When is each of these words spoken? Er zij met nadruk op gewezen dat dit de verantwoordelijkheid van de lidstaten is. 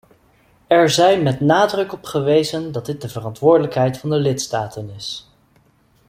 Er 0.67 0.89
zij 0.89 1.21
met 1.21 1.39
nadruk 1.39 1.93
op 1.93 2.03
gewezen 2.03 2.71
dat 2.71 2.85
dit 2.85 3.01
de 3.01 3.09
verantwoordelijkheid 3.09 3.97
van 3.97 4.09
de 4.09 4.15
lidstaten 4.15 4.89
is. 4.89 5.31